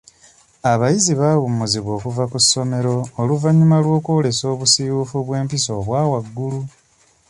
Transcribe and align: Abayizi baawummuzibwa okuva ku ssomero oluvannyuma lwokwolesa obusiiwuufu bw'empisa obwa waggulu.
Abayizi 0.71 1.13
baawummuzibwa 1.19 1.91
okuva 1.97 2.23
ku 2.31 2.37
ssomero 2.43 2.95
oluvannyuma 3.21 3.77
lwokwolesa 3.83 4.43
obusiiwuufu 4.53 5.17
bw'empisa 5.27 5.69
obwa 5.79 6.01
waggulu. 6.11 6.61